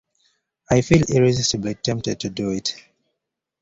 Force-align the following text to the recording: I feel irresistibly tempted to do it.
I 0.71 0.81
feel 0.81 1.03
irresistibly 1.07 1.75
tempted 1.75 2.19
to 2.21 2.31
do 2.31 2.49
it. 2.49 2.75